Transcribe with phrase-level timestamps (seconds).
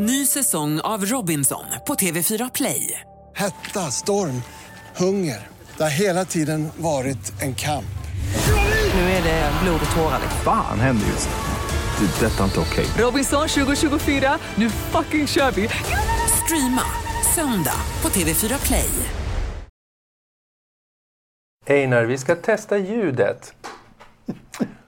[0.00, 3.00] Ny säsong av Robinson på TV4 Play.
[3.34, 4.42] Hetta, storm,
[4.96, 5.46] hunger.
[5.76, 7.98] Det har hela tiden varit en kamp.
[8.94, 10.20] Nu är det blod och tårar.
[10.44, 12.06] Fan händer just nu.
[12.06, 12.26] Det.
[12.26, 12.86] är Detta är inte okej.
[13.04, 15.68] Robinson 2024, nu fucking kör vi!
[16.44, 16.84] Streama
[17.34, 18.90] söndag på TV4 Play.
[21.66, 23.54] Einar, vi ska testa ljudet.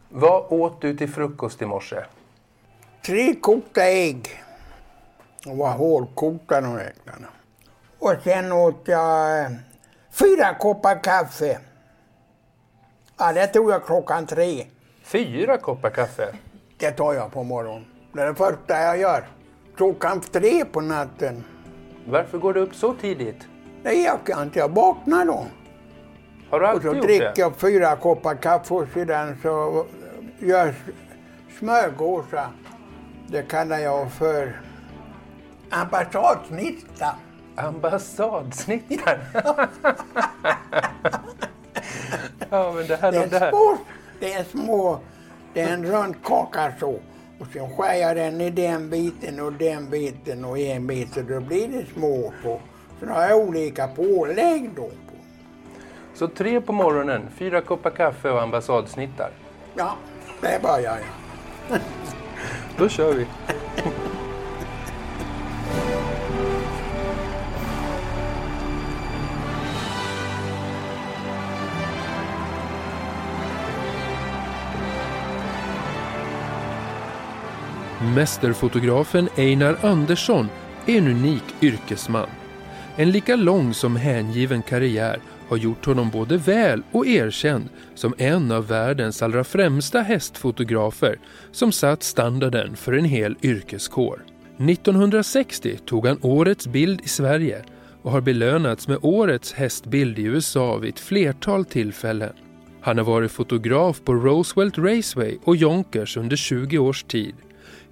[0.08, 2.04] Vad åt du till frukost i morse?
[3.06, 4.42] Tre kokta ägg.
[5.46, 7.26] Var hårdkokta de äggen.
[7.98, 9.50] Och sen åt jag eh,
[10.10, 11.58] fyra koppar kaffe.
[13.18, 14.66] Ja, det tog jag klockan tre.
[15.02, 16.34] Fyra koppar kaffe.
[16.78, 17.84] Det tar jag på morgonen.
[18.12, 19.28] Det är det första jag gör.
[19.76, 21.44] Klockan tre på natten.
[22.06, 23.46] Varför går du upp så tidigt?
[23.82, 24.58] Nej, jag kan inte.
[24.58, 25.46] Jag vaknar då.
[26.50, 27.40] Har du Och alltid så gjort dricker det?
[27.40, 29.86] jag fyra koppar kaffe och sedan så
[30.38, 30.74] gör jag
[31.58, 32.48] smörgåsar.
[33.28, 34.60] Det kallar jag för
[35.70, 37.14] ambassadsnitta.
[37.56, 39.18] Ambassadsnittar.
[42.50, 43.50] ja, men det här, Det det är här.
[43.50, 43.78] små,
[44.20, 45.00] det är små,
[45.54, 47.00] det är en rund kaka så.
[47.38, 51.20] Och sen skär jag den i den biten och den biten och en bit så
[51.20, 52.60] då blir det små på.
[53.00, 54.82] Sen har jag olika pålägg då.
[54.88, 54.94] På.
[56.14, 59.30] Så tre på morgonen, fyra koppar kaffe och ambassadsnittar.
[59.74, 59.96] Ja,
[60.40, 61.78] det börjar jag.
[62.78, 63.26] Då kör vi.
[78.14, 80.48] Mästerfotografen Einar Andersson
[80.86, 82.26] är en unik yrkesman.
[82.96, 88.52] En lika lång som hängiven karriär har gjort honom både väl och erkänd som en
[88.52, 91.18] av världens allra främsta hästfotografer
[91.52, 94.24] som satt standarden för en hel yrkeskår.
[94.58, 97.64] 1960 tog han årets bild i Sverige
[98.02, 102.32] och har belönats med årets hästbild i USA vid ett flertal tillfällen.
[102.80, 107.34] Han har varit fotograf på Roosevelt Raceway och Jonkers under 20 års tid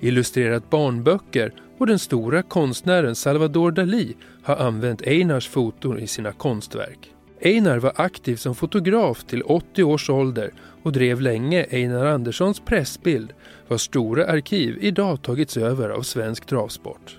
[0.01, 7.13] illustrerat barnböcker och den stora konstnären Salvador Dalí har använt Einars foton i sina konstverk.
[7.41, 10.51] Einar var aktiv som fotograf till 80 års ålder
[10.83, 13.33] och drev länge Einar Anderssons pressbild
[13.69, 17.19] vars stora arkiv idag tagits över av svensk travsport.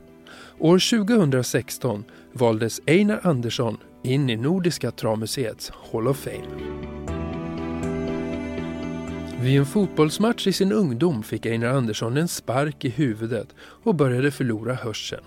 [0.59, 2.03] År 2016
[2.33, 6.98] valdes Einar Andersson in i Nordiska travmuseets Hall of Fame.
[9.41, 14.31] Vid en fotbollsmatch i sin ungdom fick Einar Andersson en spark i huvudet och började
[14.31, 15.23] förlora hörseln.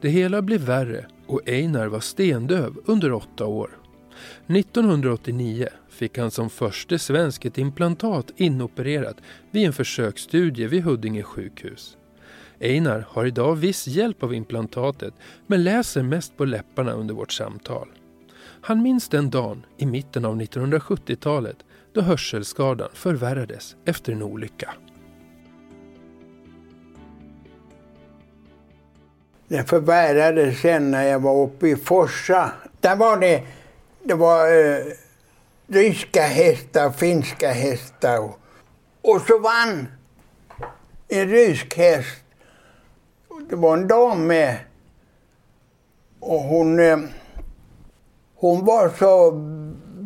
[0.00, 3.70] Det hela blev värre och Einar var stendöv under åtta år.
[4.46, 9.16] 1989 fick han som första svensk ett implantat inopererat
[9.50, 11.96] vid en försöksstudie vid Huddinge sjukhus.
[12.60, 15.14] Einar har idag viss hjälp av implantatet
[15.46, 17.88] men läser mest på läpparna under vårt samtal.
[18.60, 21.64] Han minns den dagen i mitten av 1970-talet
[21.98, 24.74] då hörselskadan förvärrades efter en olycka.
[29.48, 32.52] Den förvärrades sen när jag var uppe i Forsa.
[32.80, 33.42] Där var det,
[34.02, 34.84] det var eh,
[35.66, 38.18] ryska hästar, finska hästar.
[38.18, 38.38] Och,
[39.02, 39.86] och så vann
[41.08, 42.24] en rysk häst.
[43.50, 44.56] Det var en dam med.
[46.20, 46.98] Och hon, eh,
[48.34, 49.32] hon var så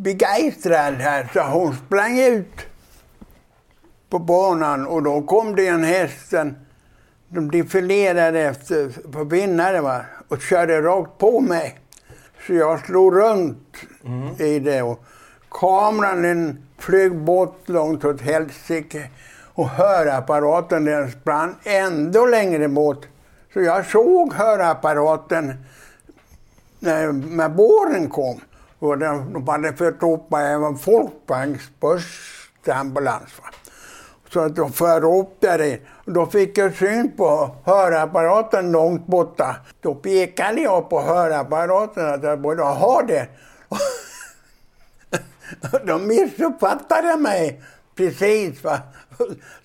[0.03, 2.65] begeistrad här så hon sprang ut
[4.09, 6.55] på banan och då kom det en hästen
[7.29, 11.79] de defilerade efter, på vinnare va, och körde rakt på mig.
[12.47, 13.75] Så jag slog runt
[14.39, 15.03] i det och
[15.51, 19.09] kameran den flög bort långt åt helsike
[19.53, 23.07] och hörapparaten den sprang ändå längre bort.
[23.53, 25.53] Så jag såg hörapparaten
[26.79, 28.41] när, när båren kom.
[28.83, 32.05] Och de, de hade fört upp mig folkbanksbörs
[32.63, 33.39] till ambulans.
[33.41, 33.49] Va?
[34.29, 35.79] Så att de förde upp där.
[36.05, 39.55] Då fick jag syn på hörapparaten långt borta.
[39.81, 43.27] Då pekade jag på hörapparaten att jag borde ha det.
[45.85, 47.63] De missuppfattade mig
[47.95, 48.63] precis.
[48.63, 48.79] Va?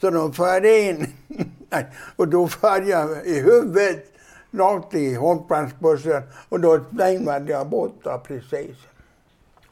[0.00, 1.06] Så de förde in.
[2.16, 4.14] Och då förde jag i huvudet
[4.50, 8.76] rakt i hållplatsbussen och då svängde jag borta precis.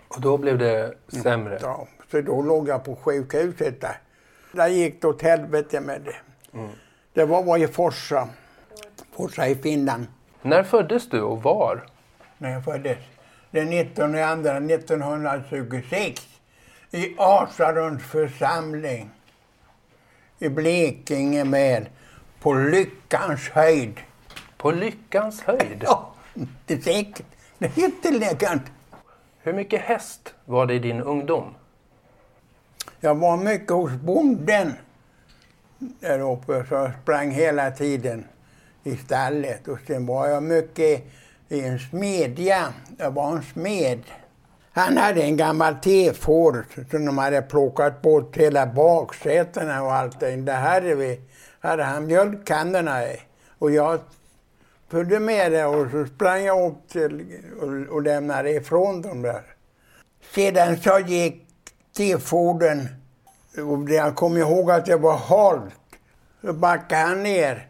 [0.09, 1.59] Och då blev det sämre.
[1.63, 4.01] Ja, så då låg jag på sjukhuset där.
[4.53, 6.17] Där gick det åt helvete med det.
[7.13, 8.29] Det var, var i Forsa.
[9.13, 10.07] Forsa i Finland.
[10.43, 11.87] När föddes du och var?
[12.39, 12.99] När jag föddes.
[13.51, 16.27] Den 19 andra 1926.
[16.91, 19.11] I Asarunds församling.
[20.39, 21.87] I Blekinge med.
[22.41, 24.01] På Lyckans höjd.
[24.57, 25.85] På lyckans höjd?
[25.87, 26.15] Ja,
[26.67, 27.27] det är säkert.
[27.59, 28.63] Det är jätteläckert.
[29.47, 31.55] Hur mycket häst var det i din ungdom?
[33.01, 34.73] Jag var mycket hos bonden
[35.79, 38.25] där uppe, så jag sprang hela tiden
[38.85, 39.69] i stallet.
[39.69, 41.05] Och sen var jag mycket
[41.49, 42.75] i en smedja.
[42.99, 44.03] Jag var en smed.
[44.73, 50.45] Han hade en gammal T-Ford som de hade plockat bort hela baksätena och allting.
[50.45, 51.21] Det hade vi.
[51.61, 53.21] hade han mjölkkannorna i.
[53.59, 54.01] Och jag
[54.89, 57.27] följde med det och så sprang jag upp till
[57.61, 59.43] och, och lämnade ifrån dem där.
[60.35, 61.47] Sedan så gick
[61.97, 62.89] T-Forden
[63.57, 65.75] och jag kommer ihåg att det var halt.
[66.41, 67.69] Så backade han ner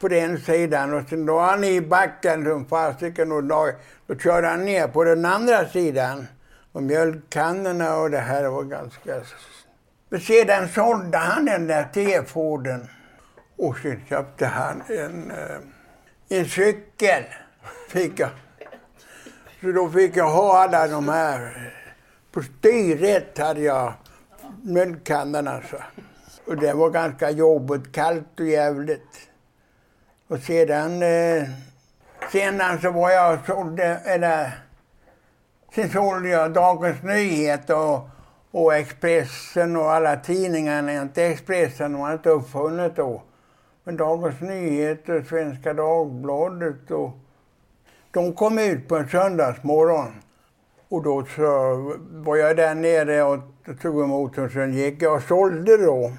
[0.00, 3.70] på den sidan och sen la han i backen som fasiken och då,
[4.06, 6.26] då körde han ner på den andra sidan.
[6.72, 9.20] Och mjölkkannorna och det här var ganska...
[10.08, 12.88] Men sedan sålde han den där T-Forden
[13.56, 15.58] och sen köpte han en, eh,
[16.32, 17.24] en cykel.
[17.88, 18.30] Fick jag.
[19.60, 21.72] Så då fick jag ha alla de här.
[22.32, 23.92] På styret hade jag
[24.62, 25.50] mjölkkannorna.
[25.50, 25.76] Alltså.
[26.46, 29.28] Och det var ganska jobbigt, kallt och jävligt.
[30.28, 31.48] Och sedan, eh,
[32.32, 34.50] sedan så var jag och sålde, eller
[35.74, 38.08] sen sålde jag Dagens Nyheter och,
[38.50, 40.92] och Expressen och alla tidningarna.
[40.92, 43.22] Inte Expressen var inte uppfunnet då.
[43.96, 47.10] Dagens Nyheter, Svenska Dagbladet och
[48.10, 50.12] de kom ut på en söndagsmorgon.
[50.88, 53.38] Och då så var jag där nere och
[53.82, 56.12] tog emot och sen gick jag och sålde då.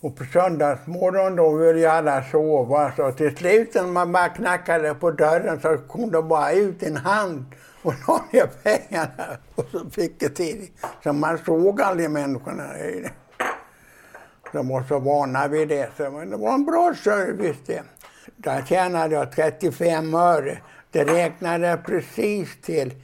[0.00, 2.92] Och på söndagsmorgon då ville ju alla sova.
[2.96, 6.96] Så till slut när man bara knackade på dörren så kom det bara ut en
[6.96, 7.44] hand
[7.82, 9.38] och la ner pengarna.
[9.54, 10.68] Och så fick det till.
[11.02, 12.78] Så man såg aldrig människorna.
[12.78, 13.25] i det.
[14.52, 15.90] De var så vana vid det.
[15.96, 17.82] Så, det var en bra service det.
[18.36, 20.58] Där tjänade jag 35 öre.
[20.90, 22.94] Det räknade jag precis till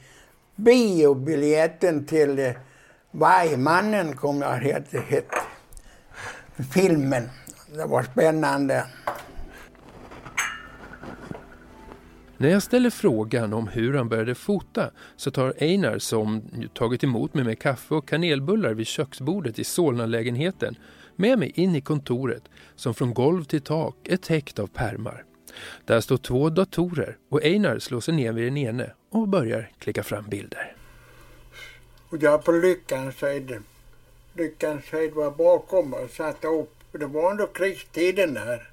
[0.55, 2.51] biobiljetten till eh,
[3.11, 4.99] Vajmannen, kom jag hette.
[4.99, 5.37] hette
[6.71, 7.29] filmen.
[7.75, 8.85] Det var spännande.
[12.37, 16.41] När jag ställer frågan om hur han började fota så tar Einar, som
[16.73, 20.75] tagit emot mig med kaffe och kanelbullar vid köksbordet i Solna-lägenheten,
[21.15, 22.43] med mig in i kontoret
[22.75, 25.23] som från golv till tak är täckt av pärmar.
[25.85, 30.03] Där står två datorer och Einar slår sig ner vid den ene och börjar klicka
[30.03, 30.75] fram bilder.
[32.09, 33.63] Och jag på Lyckans höjd.
[34.33, 36.73] Lyckans höjd var bakom och satte upp.
[36.91, 38.69] Det var under krigstiden där.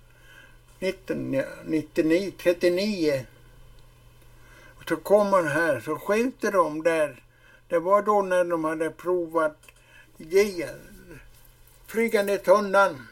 [0.78, 3.26] 1999, 39.
[4.78, 7.22] Och så kommer här så skjuter de där.
[7.68, 9.56] Det var då när de hade provat
[10.16, 10.66] J,
[11.90, 13.06] flygande tunnan.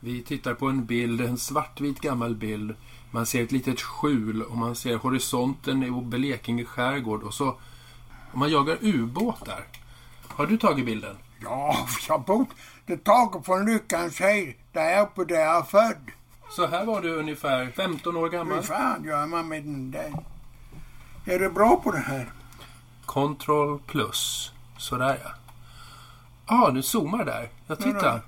[0.00, 2.74] Vi tittar på en bild, en svartvit gammal bild.
[3.10, 7.48] Man ser ett litet skjul och man ser horisonten i Blekinge skärgård och så
[8.32, 9.64] och man jagar ubåtar.
[10.28, 11.16] Har du tagit bilden?
[11.42, 12.48] Ja, jag bott
[12.86, 16.10] det taget från Lyckans höjd, där uppe där jag är född.
[16.50, 18.56] Så här var du ungefär 15 år gammal?
[18.56, 20.12] Hur fan gör man med den där?
[21.24, 22.32] Är du bra på det här?
[23.06, 24.52] Control plus.
[24.78, 25.30] Sådär ja.
[26.46, 27.48] Ja, ah, du zoomar där.
[27.66, 28.20] Jag tittar.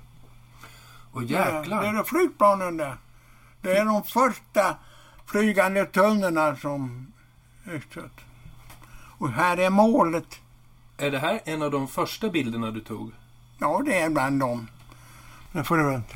[1.11, 1.81] Och jäklar.
[1.81, 2.97] Det är flygplanen där.
[3.61, 4.75] Det är de första
[5.25, 7.07] flygande tunnorna som
[7.65, 8.19] utsatt.
[9.17, 10.39] Och här är målet.
[10.97, 13.11] Är det här en av de första bilderna du tog?
[13.57, 14.67] Ja, det är bland dem.
[15.51, 16.15] Nu får du vänta.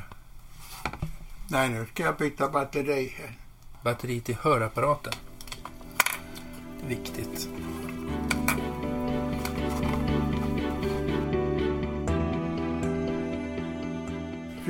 [1.48, 3.38] Nej, nu ska jag byta batteri här.
[3.84, 5.14] Batteri till hörapparaten.
[6.88, 7.50] Viktigt.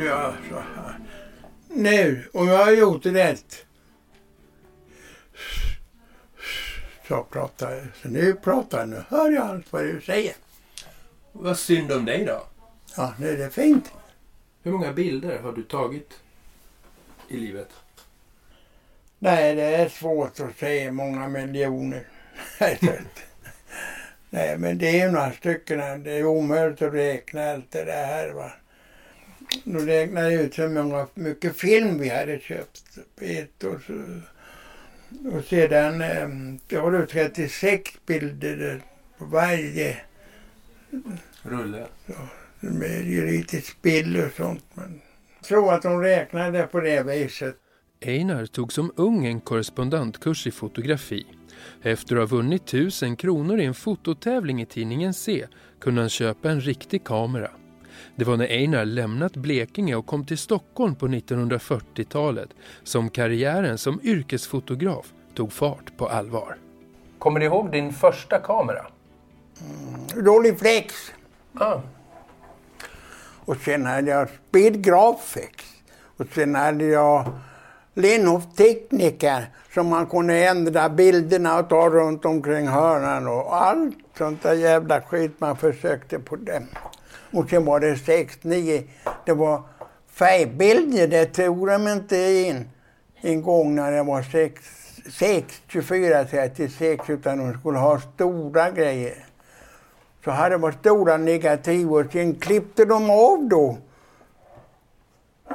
[0.01, 0.99] Så jag så här.
[1.67, 3.65] Nu, om jag har gjort rätt.
[7.07, 7.87] Så pratar jag.
[8.01, 8.89] Så nu pratar jag.
[8.89, 10.35] Nu hör jag allt vad du säger.
[11.31, 12.43] Vad synd om dig då.
[12.97, 13.91] Ja, nu är det fint.
[14.63, 16.19] Hur många bilder har du tagit
[17.27, 17.69] i livet?
[19.19, 22.07] Nej, det är svårt att säga många miljoner.
[24.29, 26.03] Nej, men det är några stycken.
[26.03, 28.33] Det är omöjligt att räkna allt det där.
[28.33, 28.51] Va?
[29.63, 32.97] Nu räknar jag ut hur många, mycket film vi hade köpt.
[33.21, 33.93] Ett och, så,
[35.37, 35.99] och sedan
[36.67, 38.81] det har du 36 bilder
[39.17, 39.97] på varje
[41.41, 41.87] rulle.
[42.05, 42.27] Ja,
[42.59, 44.63] med lite spill och sånt.
[44.73, 45.01] Men
[45.37, 47.55] jag tror att de räknade på det viset.
[48.05, 51.25] Einar tog som ung en korrespondentkurs i fotografi.
[51.81, 55.47] Efter att ha vunnit tusen kronor i en fototävling i tidningen C
[55.79, 57.51] kunde han köpa en riktig kamera.
[58.15, 62.49] Det var när Einar lämnat Blekinge och kom till Stockholm på 1940-talet
[62.83, 66.57] som karriären som yrkesfotograf tog fart på allvar.
[67.19, 68.85] Kommer du ihåg din första kamera?
[70.15, 70.93] Rolleiflex.
[71.53, 71.79] Ah,
[73.45, 75.65] Och sen hade jag Speedgraphics.
[76.17, 77.25] Och sen hade jag
[77.93, 84.43] Lindhof Tekniker som man kunde ändra bilderna och ta runt omkring hörnan och allt sånt
[84.43, 86.67] där jävla skit man försökte på den.
[87.33, 88.83] Och sen var det 6, 9,
[89.25, 89.61] det var
[90.07, 92.69] färgbilder, det tog de inte in
[93.21, 94.61] en gång när det var 6,
[95.19, 99.25] 6 24, 36 utan de skulle ha stora grejer.
[100.23, 103.77] Så hade de stora negativ och sen klippte de av då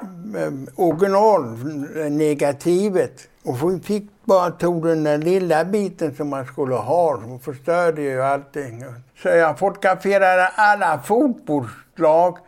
[0.02, 3.28] mm, mm, originalnegativet.
[3.46, 7.20] Och vi fick bara tog den där lilla biten som man skulle ha.
[7.20, 8.84] som förstörde ju allting.
[9.22, 12.38] Så jag fotograferade alla fotbollslag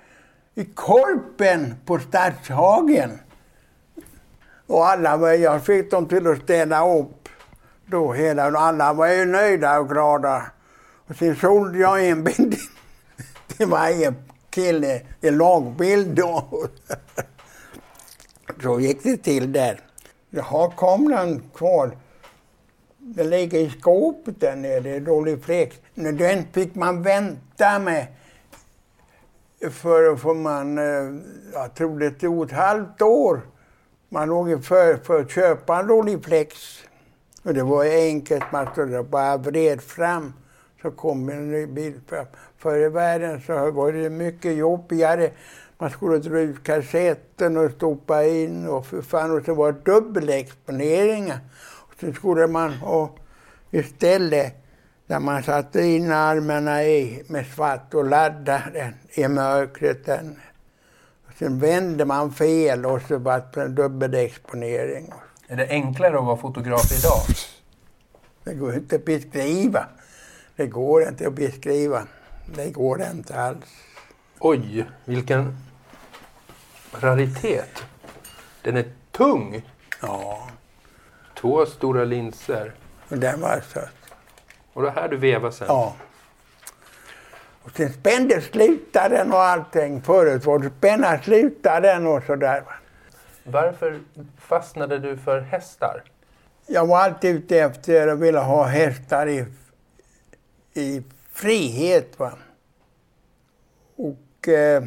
[0.54, 3.10] i Korpen på Stadshagen.
[4.66, 7.28] Och alla, jag fick dem till att ställa upp.
[7.86, 10.42] Då hela, alla var ju nöjda och glada.
[11.08, 12.56] Och sen sålde jag en bild
[13.56, 14.14] till varje
[14.50, 16.68] kille, en lagbild då.
[18.62, 19.87] Så gick det till där.
[20.30, 21.96] Jag har kameran kvar.
[22.98, 25.82] Den ligger i skåpet där nere, i dålig fläkt.
[25.94, 28.06] Den fick man vänta med.
[29.70, 31.20] För, för man, eh,
[31.52, 33.40] jag tror det tog ett halvt år.
[34.08, 36.56] Man låg för, för att köpa en Rolleiflex.
[37.42, 40.32] Och det var enkelt, man skulle bara vred fram
[40.82, 42.00] så kom en ny bil.
[42.06, 42.26] fram.
[42.58, 45.30] Förr i världen så var det mycket jobbigare.
[45.78, 49.84] Man skulle dra ut kassetten och stoppa in och för fan, och så var det
[49.84, 51.38] dubbelexponeringar.
[51.60, 53.10] Och så skulle man ha
[53.70, 54.54] istället
[55.06, 58.94] där man satte in armarna i med svart och laddade den
[59.24, 60.06] i mörkret.
[60.06, 60.36] Den.
[61.26, 65.12] Och sen vände man fel och så var det en dubbelexponering.
[65.48, 67.22] är det enklare att vara fotograf idag?
[68.44, 69.86] Det går inte att beskriva.
[70.56, 72.02] Det går inte att beskriva.
[72.54, 73.66] Det går inte alls.
[74.38, 75.56] Oj, vilken
[76.92, 77.84] raritet.
[78.62, 79.62] Den är tung.
[80.02, 80.48] Ja,
[81.34, 82.72] Två stora linser.
[83.08, 83.80] och den var så.
[84.72, 85.66] Och det här du vevar sen.
[85.70, 85.96] Ja.
[87.62, 90.02] Och sen spände slutaren och allting.
[90.02, 92.64] Förut var det spänna slutaren och sådär.
[93.44, 94.00] Varför
[94.38, 96.02] fastnade du för hästar?
[96.66, 99.44] Jag var alltid ute efter att vilja ha hästar i,
[100.74, 101.02] i
[101.32, 102.18] frihet.
[102.18, 102.32] Va?
[103.96, 104.82] Och eh,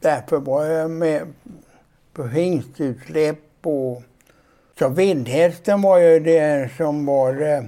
[0.00, 1.32] därför var jag med
[2.12, 4.02] på hingstutsläpp och
[4.78, 7.42] så vildhästen var ju det som var...
[7.42, 7.62] Eh,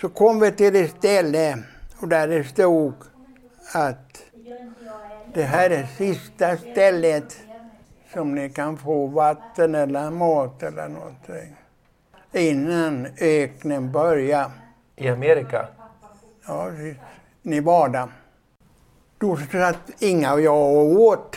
[0.00, 1.58] så kom vi till ett ställe
[2.00, 2.94] och där det stod
[3.72, 4.22] att
[5.34, 7.36] det här är sista stället
[8.12, 11.56] som ni kan få vatten eller mat eller någonting
[12.32, 14.50] innan öknen börjar.
[14.96, 15.68] I Amerika?
[16.46, 16.70] Ja,
[17.42, 18.08] Nevada.
[19.18, 21.36] Då satt Inga och jag och åt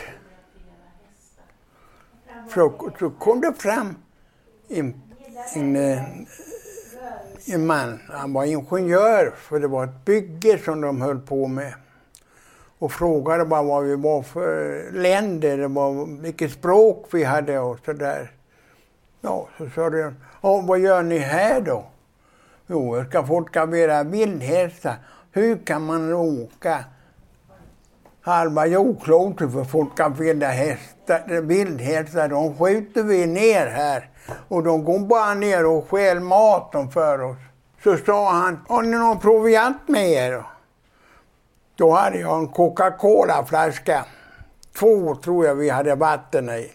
[2.54, 3.96] Så, Så kom det fram
[4.68, 5.02] en,
[5.54, 6.02] en, eh,
[7.46, 8.00] en man.
[8.08, 11.74] Han var ingenjör, för det var ett bygge som de höll på med.
[12.78, 18.30] Och frågade bara vad vi var för länder, var, vilket språk vi hade och sådär.
[19.20, 21.84] Ja, så sa de, ja, vad gör ni här då?
[22.66, 24.94] Jo, jag ska fotografera vildhästar.
[25.32, 26.84] Hur kan man åka
[28.22, 32.28] halva jordklotet för folk kan finna hästar, vildhästar?
[32.28, 34.10] De skjuter vi ner här
[34.48, 37.36] och de går bara ner och stjäl maten för oss.
[37.84, 40.42] Så sa han, har ni någon proviant med er?
[41.74, 44.04] Då hade jag en Coca-Cola-flaska.
[44.78, 46.70] Två tror jag vi hade vatten i.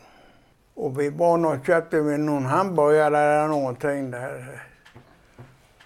[0.76, 4.64] Och vi var och köpte vi någon hamburgare eller någonting där.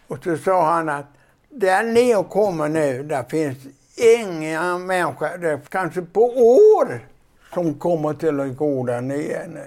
[0.08, 1.06] Och så sa han att
[1.50, 3.58] där ni kommer nu, där finns
[4.02, 7.00] ingen människa, det är kanske på år,
[7.54, 9.66] som kommer till att gå där nere.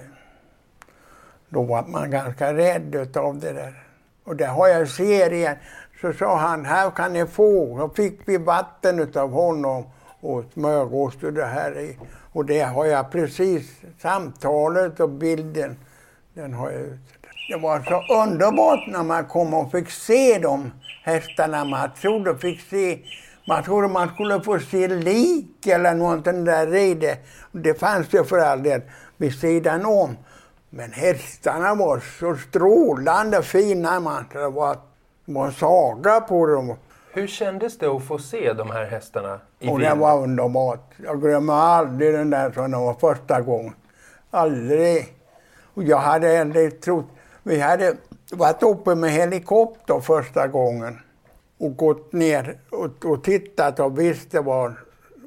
[1.49, 3.83] Då var man ganska rädd av det där.
[4.23, 5.55] Och det har jag serien.
[6.01, 7.77] Så sa han, här kan ni få.
[7.77, 9.83] Då fick vi vatten utav honom
[10.19, 11.97] och smörgås och det här i.
[12.33, 15.77] Och det har jag precis, samtalet och bilden,
[16.33, 17.15] den har jag ute.
[17.49, 20.71] Det var så underbart när man kom och fick se de
[21.03, 21.65] hästarna.
[21.65, 22.99] Man trodde fick se,
[23.45, 27.17] man trodde man skulle få se lik eller någonting där i det.
[27.51, 28.81] Det fanns ju för all del
[29.17, 30.17] vid sidan om.
[30.69, 34.25] Men hästarna var så strålande fina man.
[34.31, 34.77] Det var,
[35.25, 36.75] det var en saga på dem.
[37.13, 40.91] Hur kändes det att få se de här hästarna i Och det var underbart.
[41.03, 43.73] Jag glömmer aldrig den där som det var första gången.
[44.31, 45.13] Aldrig.
[45.73, 47.05] Och jag hade aldrig trott...
[47.43, 47.95] Vi hade
[48.31, 50.99] varit uppe med helikopter första gången
[51.57, 54.73] och gått ner och, och tittat och visste var,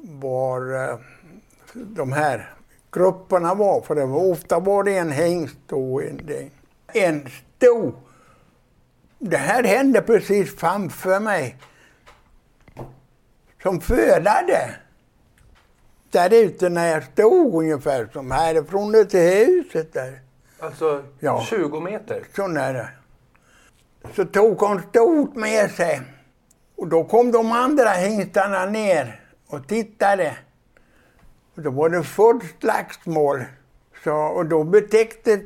[0.01, 0.97] var eh,
[1.73, 2.53] de här
[2.91, 3.81] grupperna var.
[3.81, 6.49] För det var, ofta var det en hingst och en,
[6.93, 7.93] en sto.
[9.19, 11.57] Det här hände precis framför mig.
[13.63, 14.75] Som födade.
[16.11, 20.19] Där ute när jag stod ungefär som härifrån ut till huset där.
[20.59, 21.45] Alltså Ja.
[21.49, 22.23] 20 meter?
[22.35, 22.87] Så nära.
[24.15, 26.01] Så tog hon stort med sig.
[26.79, 30.37] Och då kom de andra hingstarna ner och tittade.
[31.55, 33.45] Och då var det fullt slagsmål.
[34.03, 35.41] Så, och då betäckte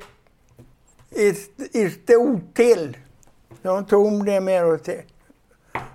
[1.10, 1.30] i
[1.74, 2.98] ett stort till.
[3.62, 5.02] De tog det med och till.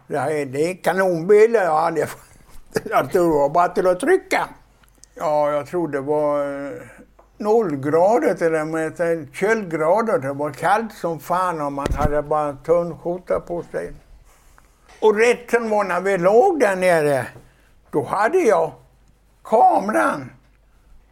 [0.07, 1.65] Ja, det är kanonbilder.
[1.65, 2.09] jag hade.
[2.85, 4.49] jag tror det var bara till att trycka.
[5.15, 6.73] Ja, jag tror det var eh,
[7.37, 10.19] nollgrader till och med, köldgrader.
[10.19, 13.93] Det var kallt som fan och man hade bara en tunn skjorta på sig.
[15.01, 17.27] Och rätt som var när vi låg där nere,
[17.91, 18.73] då hade jag
[19.45, 20.31] kameran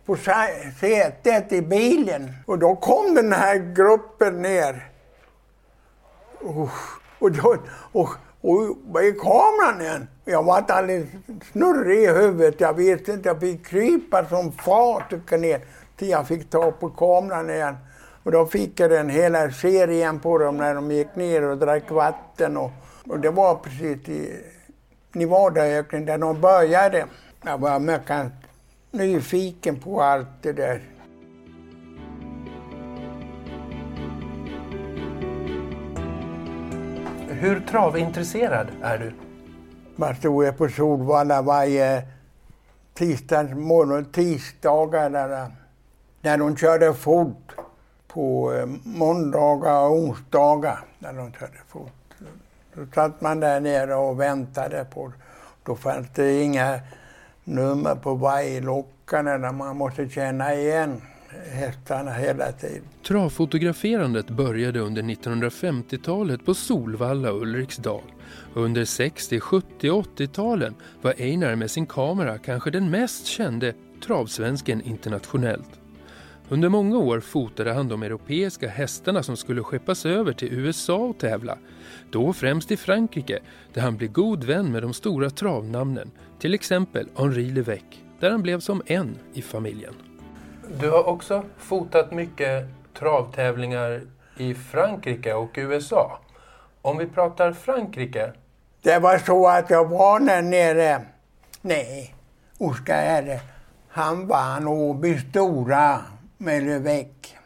[0.07, 2.33] på sätet i bilen.
[2.47, 4.89] Och då kom den här gruppen ner.
[6.41, 6.69] Och,
[7.19, 7.57] och, då,
[7.93, 8.09] och,
[8.41, 10.09] och var är kameran igen?
[10.25, 11.09] Jag var alldeles
[11.53, 12.61] snurrig i huvudet.
[12.61, 15.61] Jag visste inte, jag fick krypa som fart och ner
[15.97, 17.77] till jag fick ta på kameran igen.
[18.23, 21.91] Och då fick jag den hela serien på dem när de gick ner och drack
[21.91, 22.57] vatten.
[22.57, 22.71] Och,
[23.09, 24.43] och det var precis i
[25.13, 27.07] Nevadaöknen där de började.
[27.45, 28.33] Jag var mycket
[28.91, 30.83] nyfiken på allt det där.
[37.29, 39.13] Hur travintresserad är du?
[39.97, 42.03] Man stod jag på Solvalla varje
[42.95, 45.51] tisdags morgon, tisdagar där,
[46.21, 47.53] när de körde fort.
[48.09, 51.96] På eh, måndagar och onsdagar när de körde fort.
[52.77, 55.13] Då satt man där nere och väntade på
[55.65, 56.81] Då fanns det inga
[57.45, 59.39] nummer på varjelockarna.
[59.39, 61.03] där man måste känna igen
[61.53, 62.83] hästarna hela tiden.
[63.07, 68.03] Travfotograferandet började under 1950-talet på Solvalla och Ulriksdal.
[68.55, 73.75] Under 60-, 70 och 80-talen var Einar med sin kamera kanske den mest kände
[74.07, 75.81] travsvensken internationellt.
[76.49, 81.19] Under många år fotade han de europeiska hästarna som skulle skeppas över till USA och
[81.19, 81.59] tävla.
[82.11, 83.39] Då främst i Frankrike
[83.75, 86.11] där han blev god vän med de stora travnamnen.
[86.39, 89.95] Till exempel Henri Levesque, där han blev som en i familjen.
[90.81, 92.67] Du har också fotat mycket
[92.99, 94.03] travtävlingar
[94.37, 96.19] i Frankrike och USA.
[96.83, 98.33] Om vi pratar Frankrike,
[98.83, 101.03] Det var så att jag var där nere.
[101.63, 102.15] Nej,
[102.59, 103.41] Oskar Herre.
[103.89, 106.03] Han vann Åby Stora
[106.39, 107.37] med Löfveck.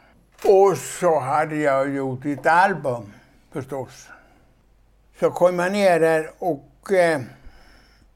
[0.43, 3.13] Och så hade jag gjort ett album
[3.51, 4.07] förstås.
[5.19, 7.21] Så kom jag ner där och, eh,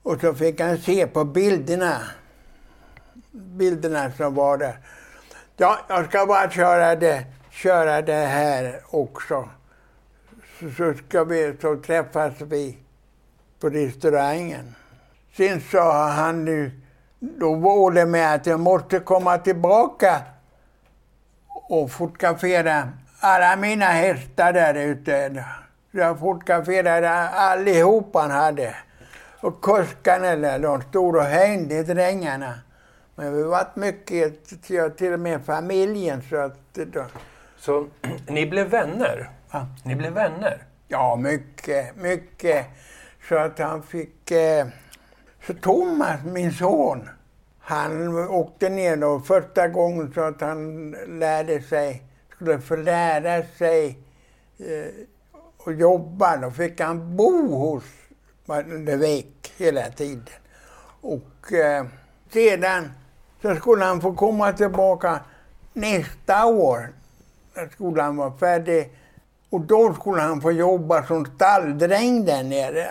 [0.03, 2.01] och så fick han se på bilderna.
[3.31, 4.79] Bilderna som var där.
[5.57, 9.49] Ja, jag ska bara köra det, köra det här också.
[10.59, 12.77] Så, så ska vi, så träffas vi
[13.59, 14.75] på restaurangen.
[15.37, 16.71] Sen sa han nu,
[17.19, 20.21] då var det med att jag måste komma tillbaka
[21.69, 25.43] och fotografera alla mina hästar där ute.
[25.91, 28.75] Jag fotograferade allihopa han hade.
[29.41, 32.53] Och kuskarna där, de stod och hängde, drängarna.
[33.15, 36.73] Men vi varit mycket, till till och med familjen så att...
[36.73, 37.05] då-
[37.57, 37.87] så
[38.27, 39.29] ni blev vänner.
[39.51, 39.67] Ja.
[39.83, 40.57] Ni blev vänner.
[40.87, 42.65] Ja, mycket, mycket.
[43.29, 44.31] Så att han fick...
[44.31, 44.67] Eh,
[45.47, 47.09] så Thomas, min son,
[47.67, 52.03] han åkte ner då första gången så att han lärde sig,
[52.35, 53.99] skulle få lära sig
[54.59, 54.93] eh,
[55.65, 56.37] att jobba.
[56.37, 57.83] Då fick han bo hos
[58.65, 60.23] Levek hela tiden.
[61.01, 61.85] Och eh,
[62.33, 62.91] sedan
[63.41, 65.19] så skulle han få komma tillbaka
[65.73, 66.89] nästa år.
[67.53, 68.91] Då skulle han vara färdig.
[69.49, 72.87] Och då skulle han få jobba som stalldräng där nere.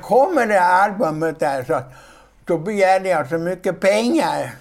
[0.00, 1.92] Kommer det albumet där så att
[2.48, 4.54] då begärde jag så mycket pengar.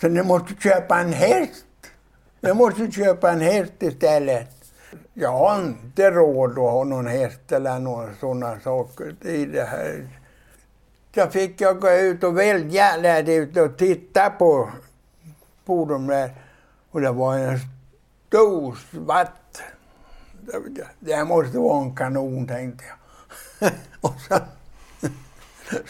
[0.00, 1.64] Så ni måste köpa en häst.
[2.40, 4.48] Ni måste köpa en häst istället.
[5.14, 10.08] Jag har inte råd att ha någon häst eller några sådana saker i det här.
[11.14, 14.70] Så fick jag gå ut och välja där ute och titta på,
[15.64, 16.30] på dem där.
[16.90, 17.58] Och det var en
[18.28, 19.58] stor svart.
[21.00, 23.72] Det- här måste vara en kanon tänkte jag.
[24.00, 24.38] och så,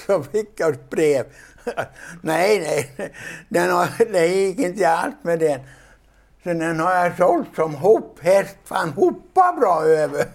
[0.06, 1.26] så fick jag ett brev.
[2.22, 3.12] nej, nej,
[3.48, 5.60] den har, det gick inte alls med den.
[6.42, 10.26] Så den har jag sålt som hopphäst, för han hoppar bra över.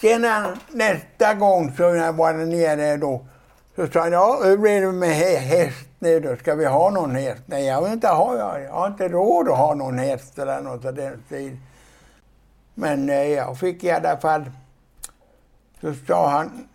[0.00, 0.26] Sen
[0.70, 3.26] nästa gång så när jag var nere då,
[3.76, 6.36] så sa han, ja hur blir det med häst nu då?
[6.36, 7.42] Ska vi ha någon häst?
[7.46, 10.84] Nej, jag vill inte ha, jag har inte råd att ha någon häst eller något
[10.84, 11.60] av den stilen.
[12.74, 14.50] Men eh, jag fick i alla fall,
[15.80, 16.68] så sa han,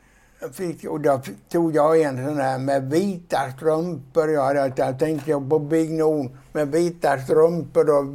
[0.54, 4.30] fick, och då tog jag en sån här med vita strumpor.
[4.30, 8.06] Jag, jag tänkte på Big Non, med vita strumpor och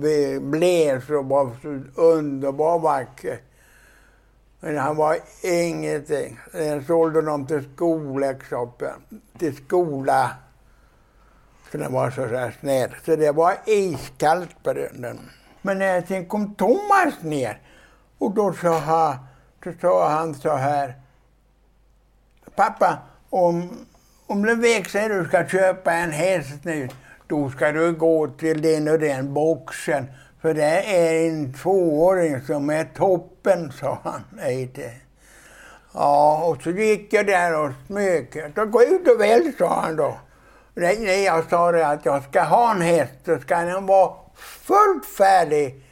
[0.43, 3.41] bles och var så underbar vacker.
[4.61, 6.39] Men han var ingenting.
[6.53, 8.95] Jag sålde dem till skolläxhoppen,
[9.39, 10.31] till skola.
[11.63, 12.91] För den var så här snäll.
[13.05, 15.21] Så det var iskallt på den.
[15.63, 17.61] Men när sen kom Thomas ner
[18.19, 19.17] och då sa han,
[19.65, 21.04] så sa han så här.
[22.57, 22.99] Pappa,
[23.31, 23.87] om,
[24.27, 26.89] om Löfvik säger du ska köpa en häst nu,
[27.27, 30.07] då ska du gå till den och den boxen.
[30.41, 34.25] För det är en tvååring som är toppen, sa han.
[34.31, 34.71] Nej,
[35.95, 38.55] Ja, och så gick jag där och smög.
[38.55, 40.19] Gå ut och välj, sa han då.
[40.75, 44.13] Nej, nej, jag sa det att jag ska ha en häst, så ska den vara
[44.37, 45.83] fullt färdig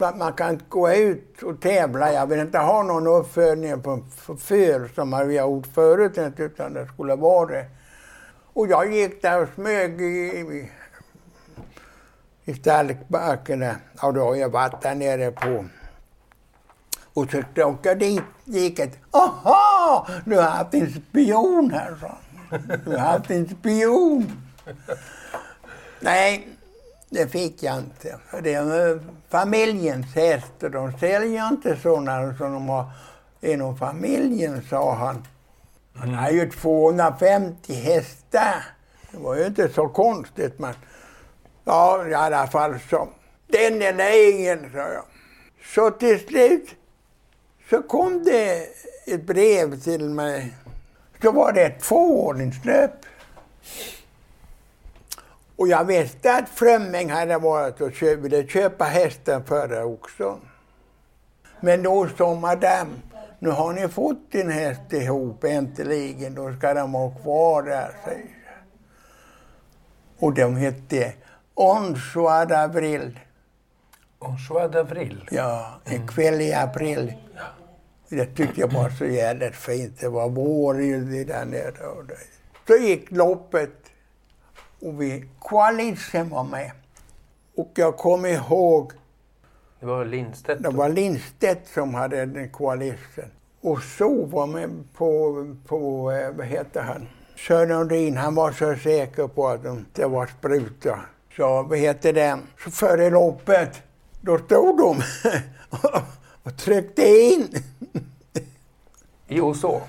[0.00, 2.12] man kan gå ut och tävla.
[2.12, 4.04] Jag vill inte ha någon uppfödning på
[4.38, 7.66] föl som vi har gjort förut, utan det skulle vara det.
[8.52, 10.70] Och jag gick där och smög i,
[12.44, 15.64] i stallbacken Ja, då har jag varit där nere på...
[17.14, 18.98] Och så stod jag dit, gick ett...
[19.10, 20.08] Aha!
[20.24, 22.18] Du har haft en spion här, sa
[22.84, 24.32] Du har haft en spion.
[26.00, 26.48] Nej,
[27.10, 28.18] det fick jag inte.
[28.42, 32.90] Det är familjens häst och De säljer inte sådana som de har
[33.40, 35.26] inom familjen, sa han.
[35.94, 38.64] Han har ju 250 hästar.
[39.10, 40.74] Det var ju inte så konstigt, men
[41.64, 43.08] ja, i alla fall så.
[43.46, 45.04] Den är ingen, sa jag.
[45.74, 46.68] Så till slut
[47.70, 48.66] så kom det
[49.06, 50.56] ett brev till mig.
[51.22, 52.90] Så var det ett tvåordningslöp.
[55.60, 60.38] Och jag visste att Frömming hade varit och köpt, ville köpa hästen före också.
[61.60, 62.90] Men då sa madame,
[63.38, 68.26] nu har ni fått din häst ihop äntligen, då ska den vara kvar där, säger
[70.18, 71.12] Och de hette
[71.54, 73.18] Onsoir d'Avril.
[74.18, 75.28] Onsoir d'Avril?
[75.30, 76.08] Ja, en mm.
[76.08, 77.14] kväll i april.
[78.08, 80.00] Det tyckte jag var så jävligt fint.
[80.00, 80.74] Det var vår
[81.24, 81.72] där nere.
[82.66, 83.89] Så gick loppet
[84.80, 86.70] och vi, koalitionen var med.
[87.56, 88.92] Och jag kommer ihåg...
[89.80, 90.62] Det var Lindstedt?
[90.62, 93.30] Det var Lindstedt som hade den koalitionen.
[93.60, 97.08] Och så var med på, på eh, vad heter han?
[97.36, 99.60] Sören han var så säker på att
[99.92, 101.00] det var spruta.
[101.36, 102.38] Så vad heter det?
[102.64, 103.82] Så före loppet,
[104.20, 105.02] då stod de
[106.42, 107.48] och tryckte in.
[109.28, 109.80] I Oså?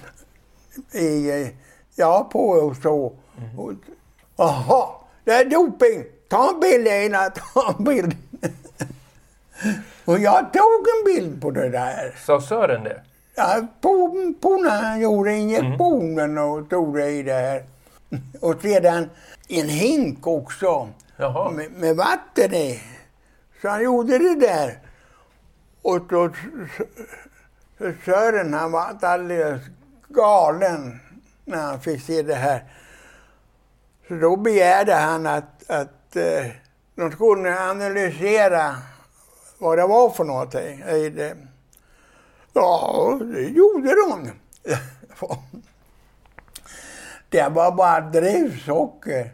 [0.92, 1.48] I, eh,
[1.96, 3.14] ja, på Oså.
[3.38, 3.80] Mm.
[4.42, 4.90] Jaha,
[5.24, 6.06] det är doping.
[6.30, 8.16] Ta en bild Einar, ta en bild.
[10.06, 12.16] och jag tog en bild på det där.
[12.26, 13.02] Sa Sören det?
[13.36, 14.10] Ja, på,
[14.42, 16.44] på när han gjorde injektionen mm.
[16.44, 17.64] och tog det i det här.
[18.40, 19.10] Och sedan
[19.50, 20.90] en hink också.
[21.52, 22.82] Med, med, vatten i.
[23.62, 24.80] Så han gjorde det där.
[25.82, 26.30] Och då
[28.06, 29.62] Sören han var alldeles
[30.08, 31.00] galen
[31.46, 32.64] när han fick se det här.
[34.12, 36.46] Så då begärde han att, att eh,
[36.96, 38.76] de skulle analysera
[39.58, 40.84] vad det var för någonting.
[42.54, 44.32] Ja, det gjorde de.
[47.30, 49.32] det var bara drivsocker.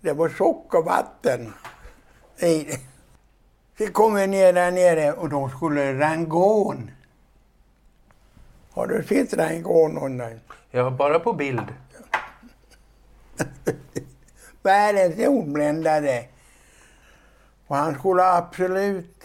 [0.00, 1.52] Det var sockervatten.
[3.78, 6.90] Så kom vi ner där nere och då skulle rangon.
[8.70, 10.40] Har du sett rangon någon gång?
[10.70, 11.74] Ja, bara på bild.
[14.64, 16.24] världens jordbländare.
[17.66, 19.24] Och han skulle absolut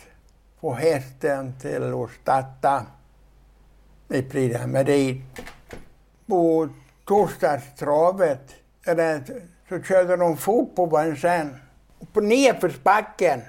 [0.62, 2.86] få hästen till att starta
[4.10, 5.22] i Prix Merit.
[6.26, 6.70] På
[7.06, 9.24] torsdagstravet eller,
[9.70, 11.56] så körde de fort på Vincennes.
[12.00, 13.42] Och på nedförsbacken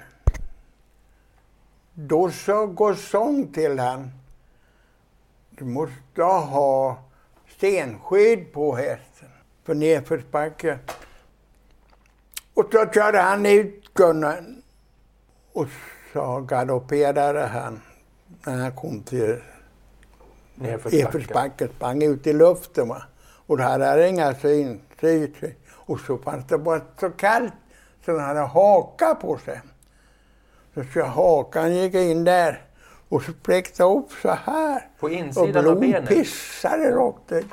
[1.93, 4.11] då sa Gosson till han
[5.61, 6.97] du måste ha
[7.57, 9.29] stenskydd på hästen
[9.63, 10.77] för nedförsbacken.
[12.53, 14.43] Och så körde han ut Gunnar
[15.53, 15.67] och
[16.13, 17.81] så galopperade han
[18.45, 19.41] när han kom till
[20.55, 22.87] Nedförsbacken sprang ut i luften.
[22.87, 23.03] Va?
[23.47, 25.35] Och då hade jag inga syn, syn.
[25.71, 27.53] Och så fanns det bara så kallt
[28.05, 29.61] så den hade haka på sig.
[30.73, 32.61] Så, så hakan gick in där
[33.09, 34.87] och spräckte upp så här.
[34.99, 36.09] På Och insidan av blod benet?
[36.09, 37.45] pissade rakt ut.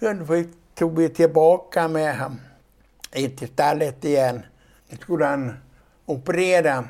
[0.00, 2.40] Sen tog vi tillbaka med honom
[3.14, 4.42] in till stallet igen.
[4.88, 5.54] Nu skulle han
[6.06, 6.84] operera.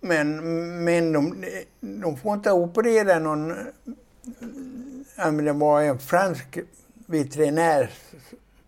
[0.00, 0.36] Men,
[0.84, 1.44] men de,
[1.80, 3.54] de får inte operera någon...
[5.16, 6.58] Det var en fransk
[7.06, 7.90] veterinär.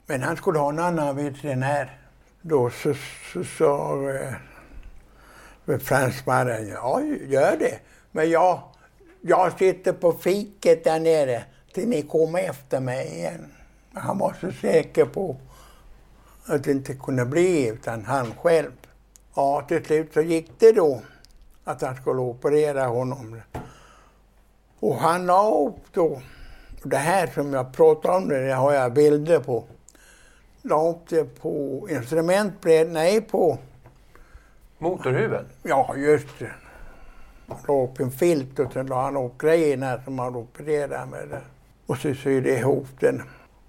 [0.06, 1.98] Men han skulle ha en annan veterinär.
[2.42, 2.94] Då så
[3.32, 7.78] så sa eh, fransmannen, ja gör det.
[8.12, 8.62] Men jag,
[9.20, 13.52] jag sitter på fiket där nere till ni kommer efter mig igen.
[13.92, 15.36] Han var så säker på
[16.48, 18.72] att det inte kunde bli utan han själv.
[19.34, 21.02] Ja, till slut så gick det då
[21.64, 23.40] att han skulle operera honom.
[24.80, 26.22] Och han la upp då,
[26.82, 29.64] det här som jag pratar om, det har jag bilder på.
[30.62, 33.58] La upp det på instrumentbrädan, nej på,
[34.78, 35.44] Motorhuven?
[35.62, 36.52] ja just det.
[37.68, 41.40] La upp en filt och sen la han upp grejerna som han opererade med.
[41.86, 43.22] Och så sydde ihop den.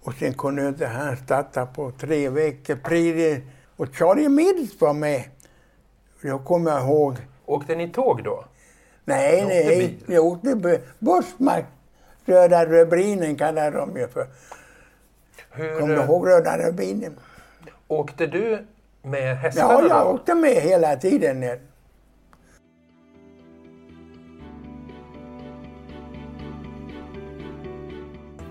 [0.10, 2.76] Och sen kunde inte han starta på tre veckor.
[2.76, 3.42] Pridi
[3.76, 5.24] och Charlie Mills var med.
[6.22, 7.16] Jag kommer ihåg.
[7.46, 8.46] Åkte ni tåg då?
[9.06, 11.66] Nej, åkte nej, jag åkte bu- bussmark.
[12.26, 14.28] Röda rubinen kallar de ju för.
[15.52, 17.16] Hur, Kommer du ihåg Röda rubinen?
[17.88, 18.66] Åkte du
[19.02, 20.12] med hästarna Ja, jag då?
[20.12, 21.60] åkte med hela tiden.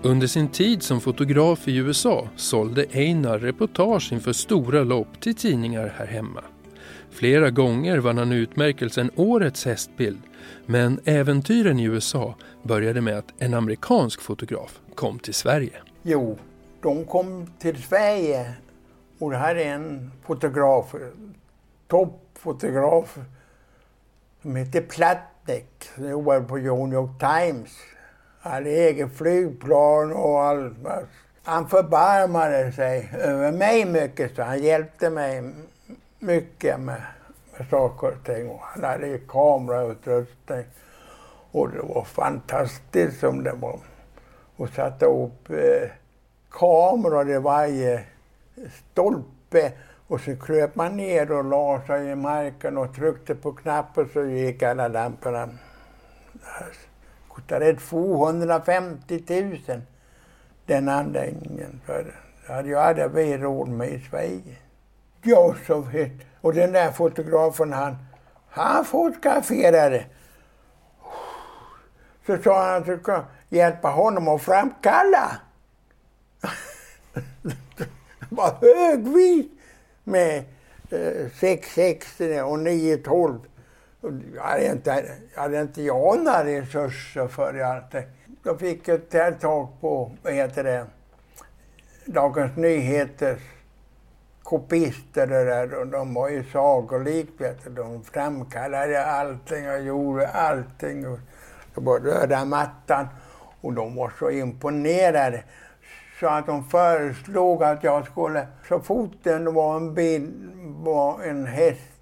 [0.03, 5.93] Under sin tid som fotograf i USA sålde Einar reportage inför stora lopp till tidningar
[5.97, 6.43] här hemma.
[7.11, 10.21] Flera gånger vann han utmärkelsen Årets hästbild,
[10.65, 15.73] men äventyren i USA började med att en amerikansk fotograf kom till Sverige.
[16.03, 16.37] Jo,
[16.81, 18.53] de kom till Sverige
[19.19, 20.95] och det här är en fotograf,
[21.87, 23.17] toppfotograf
[24.41, 25.89] som heter Plattek.
[25.95, 27.69] Det jobbade på New York Times.
[28.41, 30.73] Han hade eget flygplan och allt.
[31.43, 35.53] Han förbarmade sig över mig mycket så han hjälpte mig
[36.19, 37.01] mycket med,
[37.57, 38.49] med saker och ting.
[38.49, 40.63] Och han hade ju kamerautrustning
[41.51, 43.79] och det var fantastiskt som det var
[44.55, 45.89] och satte upp eh,
[46.51, 48.03] kameror i varje
[48.91, 49.71] stolpe.
[50.07, 54.25] Och så kröp man ner och la sig i marken och tryckte på knappen så
[54.25, 55.49] gick alla lamporna.
[57.49, 59.23] Det kostade 250
[59.67, 59.81] 000
[60.65, 61.81] den anläggningen.
[61.85, 62.03] För
[62.47, 64.55] det hade ju aldrig vi råd med i Sverige.
[65.23, 66.11] Ja, så vet.
[66.41, 67.97] Och den där fotografen han,
[68.49, 70.05] han fotograferade.
[72.25, 75.39] Så sa han att jag skulle hjälpa honom att framkalla.
[78.29, 79.45] Det var högvis
[80.03, 80.43] med
[80.89, 83.39] eh, 660 och 912.
[84.01, 87.67] Jag hade inte, jag hade inte jag några resurser för det.
[87.67, 88.03] Alltid.
[88.43, 90.85] Då fick jag tag på, vad heter det,
[92.05, 93.41] Dagens Nyheters
[94.43, 95.73] kopister det där.
[95.79, 97.69] Och de var ju sagolikt, vet du.
[97.69, 101.07] De framkallade allting och gjorde allting.
[101.07, 101.19] Och
[101.75, 103.07] det var röda mattan.
[103.61, 105.43] Och de var så imponerade.
[106.19, 110.33] Så att de föreslog att jag skulle, så fort det var en bild,
[110.83, 111.98] var en häst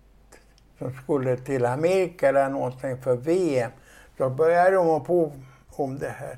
[0.78, 3.72] som skulle till Amerika eller någonting för VM.
[4.18, 5.32] Då började de på
[5.70, 6.38] om det här.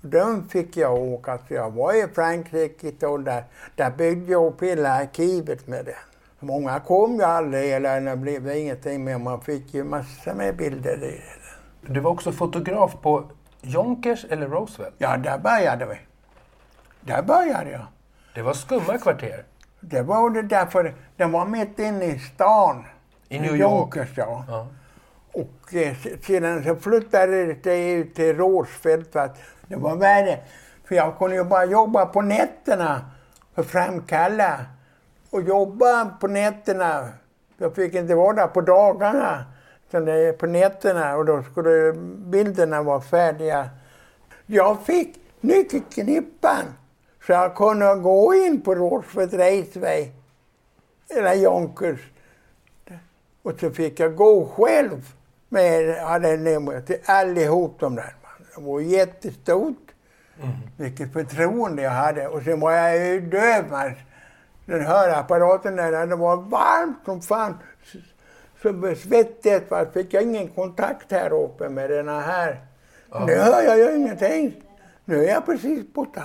[0.00, 1.56] Den fick jag åka till.
[1.56, 3.44] Jag var i Frankrike och där,
[3.74, 5.96] där byggde jag upp hela arkivet med det.
[6.40, 10.96] Många kom ju aldrig, eller det blev ingenting men man fick ju massor med bilder
[11.04, 11.20] i
[11.86, 11.92] det.
[11.92, 13.24] Du var också fotograf på
[13.62, 14.94] Yonkers eller Roosevelt.
[14.98, 15.98] Ja, där började vi.
[17.00, 17.86] Där började jag.
[18.34, 19.44] Det var skumma kvarter.
[19.80, 22.84] Det var det därför, den var mitt inne i stan.
[23.28, 23.60] I New York.
[23.60, 24.44] Yonkers, ja.
[24.48, 24.66] Ja.
[25.32, 30.38] Och eh, sedan så flyttade det ut till Råsfält för att det var värre.
[30.84, 33.10] För jag kunde ju bara jobba på nätterna
[33.54, 34.60] för framkalla.
[35.30, 37.08] Och jobba på nätterna.
[37.58, 39.44] Jag fick inte vara där på dagarna.
[39.88, 40.06] Utan
[40.38, 43.70] på nätterna och då skulle bilderna vara färdiga.
[44.46, 46.64] Jag fick nyckelknippan
[47.26, 50.08] så jag kunde gå in på Råsfält Raceway.
[51.16, 52.00] Eller Yonkers.
[53.46, 55.12] Och så fick jag gå själv
[55.48, 58.14] med hade nummer till allihop de där.
[58.54, 59.86] Det var jättestort.
[60.76, 62.28] Vilket förtroende jag hade.
[62.28, 63.70] Och sen var jag ju döv.
[63.70, 63.92] man.
[64.64, 67.58] Den hörapparaten där, det var varmt som fan.
[68.62, 69.70] Så svettigt.
[69.70, 69.86] va.
[69.94, 72.60] Fick jag ingen kontakt här uppe med den här
[73.26, 74.62] Nu hör jag ju ingenting.
[75.04, 76.22] Nu är jag precis borta.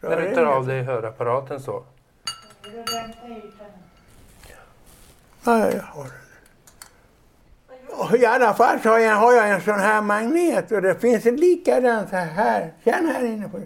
[0.00, 1.84] När är du det tar av dig hörapparaten så.
[5.44, 6.12] Ja, ja, jag har den.
[8.20, 11.26] I alla fall så har jag, har jag en sån här magnet och det finns
[11.26, 12.72] en likadan så här.
[12.84, 13.60] Känn här inne på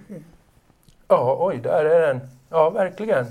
[1.08, 2.20] Ja, oj, där är den.
[2.50, 3.26] Ja, verkligen.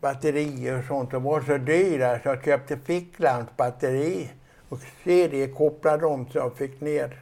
[0.00, 1.10] batterier och sånt.
[1.10, 4.30] De var så dyra så jag köpte ficklampsbatteri
[4.68, 7.20] och seriekopplade dem så jag fick ner.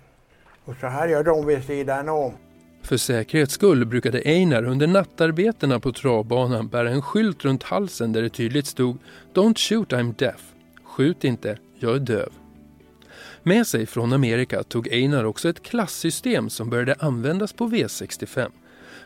[0.64, 2.32] Och så hade jag dem vid sidan om.
[2.90, 8.22] För säkerhets skull brukade Einar under nattarbetena på travbanan bära en skylt runt halsen där
[8.22, 8.98] det tydligt stod
[9.35, 10.53] “Don't shoot I'm deaf”.
[10.85, 12.33] Skjut inte, jag är döv.
[13.42, 18.50] Med sig från Amerika tog Einar också ett klassystem som började användas på V65.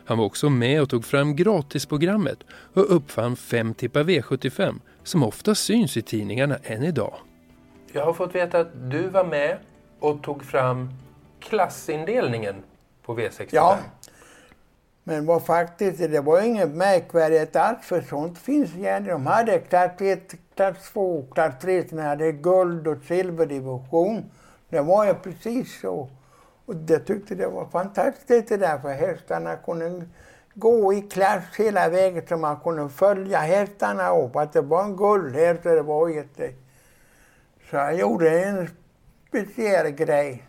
[0.05, 5.55] Han var också med och tog fram gratisprogrammet och uppfann 5 tippa V75 som ofta
[5.55, 7.13] syns i tidningarna än idag.
[7.91, 9.57] Jag har fått veta att du var med
[9.99, 10.89] och tog fram
[11.39, 12.55] klassindelningen
[13.05, 13.47] på V65.
[13.51, 13.77] Ja.
[15.03, 19.03] Men var faktiskt, det var inget märkvärdigt alls för sånt finns igen.
[19.03, 24.31] De hade klass 1, klass 2, klass 3, De hade guld och silverdivision.
[24.69, 26.09] Det var ju precis så.
[26.65, 30.05] Och jag tyckte det var fantastiskt det där för hästarna kunde
[30.53, 34.35] gå i klass hela vägen så man kunde följa hästarna upp.
[34.35, 36.51] Att det var en guldhäst och det var jätte...
[37.69, 38.69] Så jag gjorde en
[39.27, 40.43] speciell grej.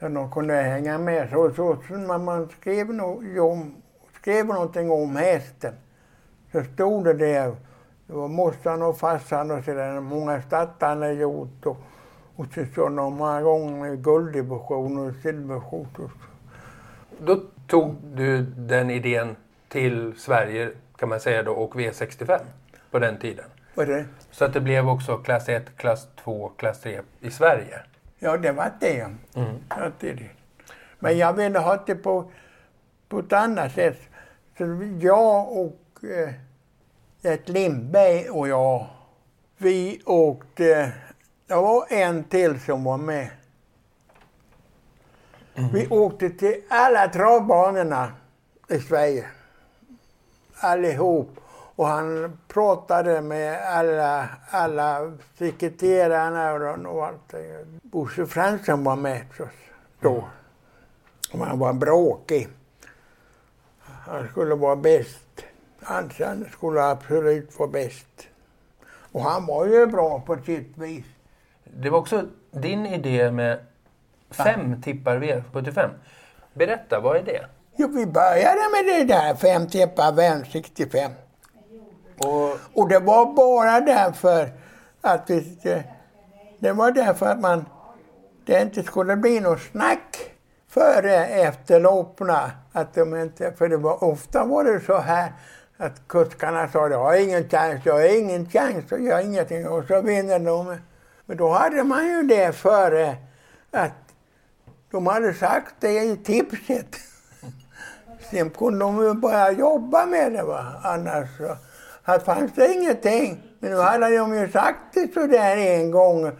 [0.00, 1.30] Så de kunde hänga med.
[1.30, 3.74] Så, så, så när man skrev, no, om,
[4.14, 5.74] skrev någonting om hästen
[6.52, 7.56] så stod det där.
[8.06, 10.00] Det var morsan och farsan och sådär.
[10.00, 11.66] Många starter han hade gjort.
[11.66, 11.76] Och,
[12.36, 16.10] och så det många gånger gulddivision och silverdivision.
[17.18, 19.36] Då tog du den idén
[19.68, 22.40] till Sverige kan man säga då och V65
[22.90, 23.44] på den tiden.
[23.74, 24.04] Var det?
[24.30, 27.80] Så att det blev också klass 1, klass 2, klass 3 i Sverige.
[28.24, 29.06] Ja, det var det.
[29.68, 30.30] Ja, det, är det.
[30.98, 32.30] Men jag ville ha det på,
[33.08, 33.98] på ett annat sätt.
[34.58, 34.64] Så
[35.00, 36.34] jag och eh,
[37.32, 38.86] ett Lindberg och jag,
[39.56, 40.92] vi åkte...
[41.46, 43.30] Det var en till som var med.
[45.72, 48.12] Vi åkte till alla travbanorna
[48.68, 49.26] i Sverige.
[50.54, 51.40] Allihop.
[51.76, 57.28] Och han pratade med alla, alla sekreterarna och, och allt.
[57.30, 57.66] det.
[57.82, 59.22] Bosse Fransson var med
[60.00, 60.24] då.
[61.32, 62.48] Och han var bråkig.
[63.80, 65.44] Han skulle vara bäst.
[65.82, 66.10] Han,
[66.52, 68.28] skulle absolut vara bäst.
[69.12, 71.04] Och han var ju bra på sitt vis.
[71.64, 73.58] Det var också din idé med
[74.30, 75.90] fem tippar V75.
[76.52, 77.46] Berätta, vad är det?
[77.76, 81.10] Jo, vi började med det där, fem tippar vem 65.
[82.18, 84.52] Och Och det var bara därför
[85.00, 85.84] att vi, det,
[86.58, 87.64] det var därför att man,
[88.44, 90.30] det inte skulle bli något snack
[90.68, 92.30] före efterloppen.
[92.72, 95.32] Att de inte, för det var, ofta var det så här
[95.76, 99.84] att kuskarna sa jag har ingen chans, jag har ingen chans, jag gör ingenting och
[99.84, 100.76] så vinner de.
[101.26, 103.16] Men då hade man ju det före
[103.70, 103.92] att
[104.90, 106.96] de hade sagt det i tipset.
[108.30, 110.80] Sen kunde de ju börja jobba med det va.
[110.82, 111.56] Annars så
[112.04, 113.42] här fanns det ingenting.
[113.58, 116.30] Men nu hade de ju sagt det sådär en gång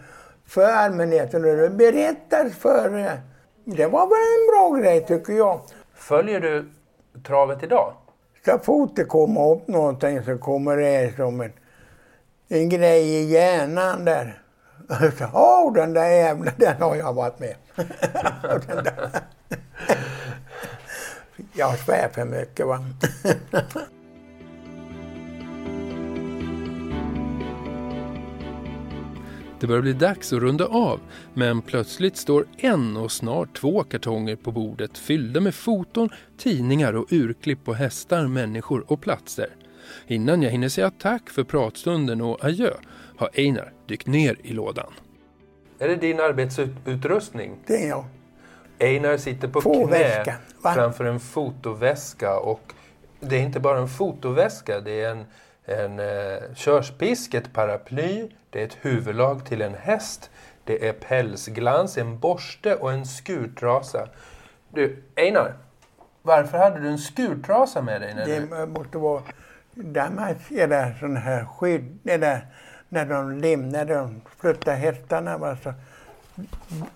[0.47, 2.89] för allmänheten och det berättas för
[3.65, 5.61] Det var väl en bra grej tycker jag.
[5.95, 6.69] följer du
[7.27, 7.93] travet idag?
[8.45, 11.53] Så fort det kommer upp någonting så kommer det som en,
[12.47, 14.41] en grej i hjärnan där.
[15.17, 17.55] Så, Åh, den där jävla, den har jag varit med.
[21.53, 22.79] Jag svär för mycket va.
[29.65, 30.99] Det börjar bli dags att runda av,
[31.33, 37.07] men plötsligt står en och snart två kartonger på bordet fyllda med foton, tidningar och
[37.09, 39.49] urklipp på hästar, människor och platser.
[40.07, 42.73] Innan jag hinner säga tack för pratstunden och adjö
[43.17, 44.93] har Einar dykt ner i lådan.
[45.79, 47.57] Är det din arbetsutrustning?
[47.67, 48.05] Det är jag.
[48.79, 50.73] Einar sitter på Fotoväska, knä va?
[50.73, 52.73] framför en fotoväska och
[53.19, 55.25] det är inte bara en fotoväska, det är en,
[55.65, 60.29] en eh, körspisk, ett paraply, det är ett huvudlag till en häst,
[60.63, 64.07] det är pälsglans, en borste och en skurtrasa.
[64.69, 65.53] Du, Einar,
[66.21, 68.13] varför hade du en skurtrasa med dig?
[68.15, 68.47] När du...
[68.47, 69.23] Det måste vara...
[69.73, 72.47] Där man ser där sån här skydd, där,
[72.89, 75.37] när de lim, när de flyttar hästarna.
[75.37, 75.73] Va, så,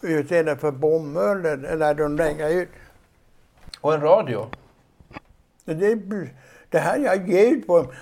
[0.07, 2.69] istället för bomull, eller de lägger ut.
[3.81, 4.49] Och en radio.
[5.65, 5.95] Det,
[6.69, 7.85] det här jag ljud på.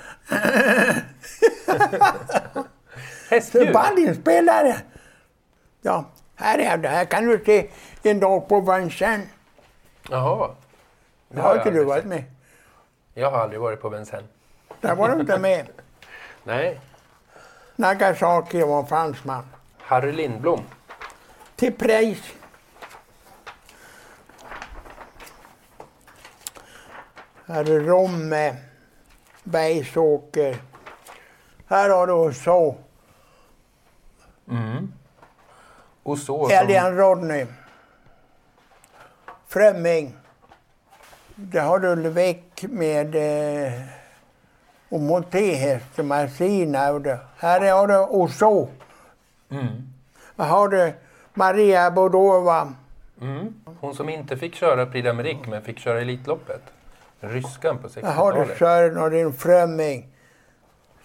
[3.30, 3.74] Hästljud.
[3.74, 4.76] Bandinspelare!
[5.82, 6.06] Ja,
[6.36, 6.88] Här är det.
[6.88, 7.70] Här kan du se
[8.04, 9.28] en dag på Vincennes.
[10.10, 10.50] Jaha.
[11.30, 12.24] Det Har inte du varit med?
[13.14, 14.26] Jag har aldrig varit på Vincennes.
[14.82, 15.68] Där var du inte med.
[16.44, 16.82] Nej.
[17.76, 19.44] Nagasaki var fransman.
[19.80, 20.62] Harry Lindblom.
[21.56, 22.34] Till pris.
[27.48, 28.56] Här är Romme,
[29.44, 30.58] Bergsåker.
[31.68, 32.76] Här har du så.
[36.04, 36.58] Och så som...
[36.58, 37.46] Elian Rodney.
[39.48, 40.16] Frömming.
[41.36, 43.74] Det har du Ulrik med eh,
[44.90, 45.02] och
[46.04, 46.92] Marcina.
[46.92, 47.20] Och det.
[47.38, 48.68] Här har du Oso.
[49.50, 49.68] Mm.
[50.38, 50.94] Här har du
[51.34, 52.74] Maria Bodova.
[53.22, 53.54] Mm.
[53.80, 56.62] Hon som inte fick köra Prix d'Amérique men fick köra Elitloppet.
[57.20, 58.58] Ryskan på Här har du 60-talet.
[58.58, 60.10] Sören och din Frömming.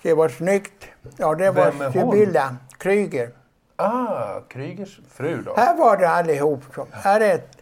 [0.03, 0.87] Det var snyggt.
[1.17, 1.91] Ja, det var?
[1.91, 3.31] Sibylla Kryger.
[3.77, 5.55] Ah, Krygers fru då.
[5.57, 6.63] Här var det allihop.
[6.75, 7.59] Som, här är ett,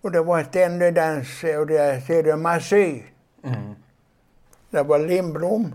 [0.00, 3.02] och det var Stanley Dance och det ser du Massy.
[3.44, 3.74] Mm.
[4.70, 5.74] Det var Lindblom.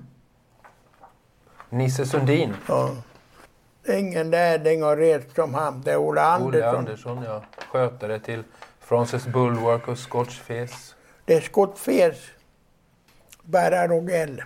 [1.70, 2.54] Nisse Sundin.
[2.68, 2.92] Ja.
[3.90, 5.82] Ingen där har rest som han.
[5.82, 6.48] Det är Ola Andersson.
[6.48, 7.42] Olle Andersson, ja.
[7.72, 8.44] Skötare till
[8.80, 10.96] Frances Bulwark och Scotch Fes.
[11.28, 12.18] Det är Scott Fes.
[13.44, 14.44] Berra Rogell.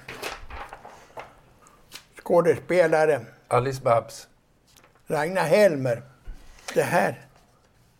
[2.23, 3.21] Skådespelare.
[3.47, 4.27] Alice Babs.
[5.07, 6.01] Ragnar Helmer.
[6.73, 7.25] Det här.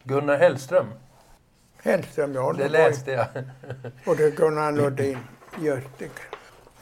[0.03, 0.88] Gunnar Hellström.
[1.77, 2.53] Hellström, ja.
[2.53, 3.27] Det läste jag.
[4.05, 5.17] Och det är Gunnar Nordin.
[5.59, 6.11] Just det.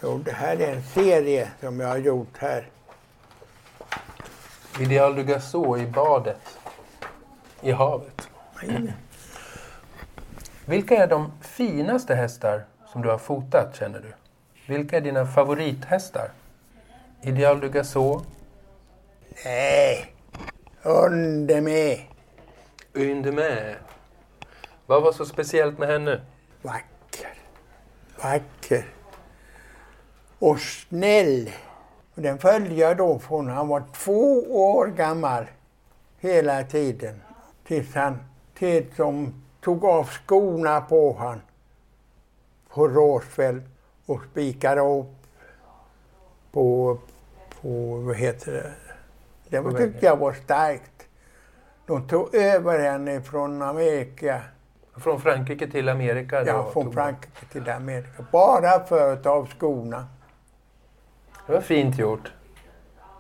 [0.03, 2.69] Jo, det här är en serie som jag har gjort här.
[4.79, 6.59] Ideal du Gasseau i badet.
[7.61, 8.29] I havet.
[10.70, 14.13] Vilka är de finaste hästar som du har fotat, känner du?
[14.74, 16.32] Vilka är dina favorithästar?
[17.22, 18.22] Ideal du Gasseau,
[19.45, 20.15] Nej.
[22.93, 23.76] Une med.
[24.86, 26.22] Vad var så speciellt med henne?
[26.61, 27.34] Vacker.
[28.24, 28.86] Vacker.
[30.39, 31.49] Och snäll.
[32.15, 35.45] Och den följde jag då från han var två år gammal
[36.20, 37.22] hela tiden.
[37.67, 38.17] Tills han,
[38.53, 41.41] tills de tog av skorna på han
[42.70, 43.62] på Råsfäll
[44.05, 45.16] och spikade upp
[46.51, 46.97] på,
[47.62, 48.74] på, vad heter det?
[49.49, 51.07] Det var, tyckte jag var starkt.
[51.86, 54.41] De tog över henne från Amerika.
[54.97, 56.43] Från Frankrike till Amerika?
[56.43, 58.26] då, Ja, från Frankrike till Amerika.
[58.32, 60.07] Bara för att ta av skorna.
[61.47, 62.34] Det var fint gjort.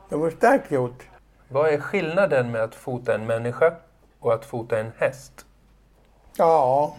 [0.09, 1.07] Det var starkt gjort.
[1.47, 3.73] Vad är skillnaden med att fota en människa
[4.19, 5.45] och att fota en häst?
[6.35, 6.97] Ja,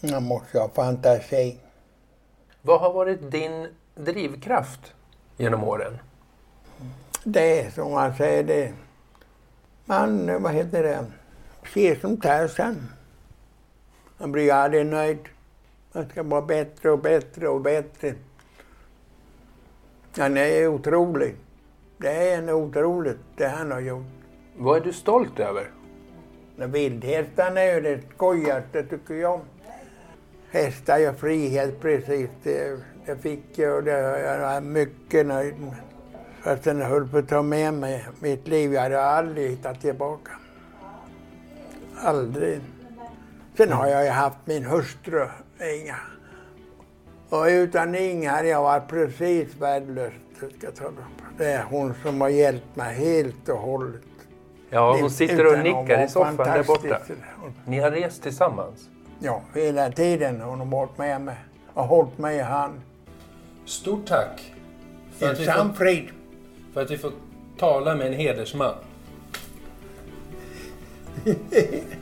[0.00, 1.58] man måste ha fantasi.
[2.62, 4.94] Vad har varit din drivkraft
[5.36, 5.98] genom åren?
[7.24, 8.72] Det är som man säger det.
[9.84, 11.06] Man, vad heter det,
[11.74, 12.88] ser som Tarzan.
[14.18, 15.28] Man blir aldrig nöjd.
[15.92, 18.14] Man ska vara bättre och bättre och bättre.
[20.16, 21.36] Han är otrolig.
[21.98, 24.06] Det är en otroligt det han har gjort.
[24.56, 25.70] Vad är du stolt över?
[26.62, 29.40] Men Vildhästarna är ju det skojigaste tycker jag.
[30.50, 32.30] Hästar gör frihet precis.
[32.42, 35.74] Det, det fick jag och det jag är mycket nöjd med.
[36.42, 38.72] Fast den höll på att ta med mig mitt liv.
[38.72, 40.32] Jag hade aldrig hittat tillbaka.
[41.96, 42.60] Aldrig.
[43.56, 45.26] Sen har jag ju haft min hustru,
[45.82, 45.96] Inga.
[47.28, 50.12] Och utan Inga hade jag varit precis värdelös.
[51.38, 54.02] Det är hon som har hjälpt mig helt och hållet.
[54.74, 56.98] Ja, hon sitter och nickar i soffan där borta.
[57.64, 58.88] Ni har rest tillsammans.
[59.18, 61.36] Ja, hela tiden har hon varit med mig
[61.74, 62.80] och hållit mig i hand.
[63.64, 64.52] Stort tack
[65.18, 65.74] för att, vi får,
[66.74, 67.12] för att vi får
[67.58, 68.74] tala med en hedersman.